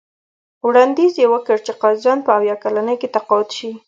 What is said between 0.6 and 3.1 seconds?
وړاندیز یې وکړ چې قاضیان په اویا کلنۍ کې